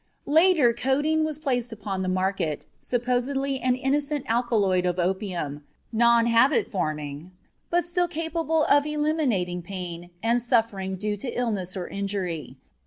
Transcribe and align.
Later 0.25 0.73
codeine 0.73 1.23
was 1.23 1.37
placed 1.37 1.71
upon 1.71 2.01
the 2.01 2.09
market, 2.09 2.65
supposedly 2.79 3.59
an 3.59 3.75
innocent 3.75 4.25
alkaloid 4.27 4.83
of 4.83 4.97
opium, 4.97 5.63
non 5.91 6.25
habit 6.25 6.71
forming, 6.71 7.29
but 7.69 7.85
still 7.85 8.07
capable 8.07 8.63
of 8.63 8.87
eliminating 8.87 9.61
pain 9.61 10.09
and 10.23 10.41
suffering 10.41 10.95
due 10.95 11.17
to 11.17 11.29
illness 11.37 11.77
or 11.77 11.87
injury. 11.87 12.57